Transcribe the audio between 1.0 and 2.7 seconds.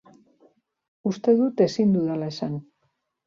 Uste dut ezin dudala esan.